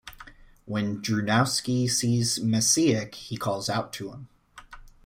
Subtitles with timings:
[0.65, 4.29] When Drewnowski sees Maciek, he calls out to him.